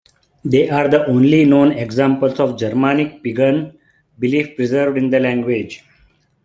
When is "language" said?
5.19-5.83